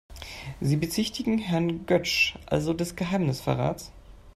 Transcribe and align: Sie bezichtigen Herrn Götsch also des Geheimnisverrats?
Sie 0.59 0.77
bezichtigen 0.77 1.37
Herrn 1.37 1.85
Götsch 1.85 2.33
also 2.47 2.73
des 2.73 2.95
Geheimnisverrats? 2.95 3.91